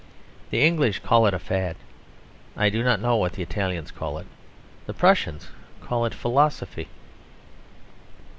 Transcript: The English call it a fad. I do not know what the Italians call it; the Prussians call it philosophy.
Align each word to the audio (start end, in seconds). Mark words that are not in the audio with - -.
The 0.49 0.63
English 0.65 0.97
call 1.01 1.27
it 1.27 1.33
a 1.35 1.37
fad. 1.37 1.75
I 2.57 2.71
do 2.71 2.81
not 2.81 2.99
know 2.99 3.17
what 3.17 3.33
the 3.33 3.43
Italians 3.43 3.91
call 3.91 4.17
it; 4.17 4.25
the 4.87 4.95
Prussians 4.95 5.49
call 5.79 6.05
it 6.07 6.13
philosophy. 6.15 6.87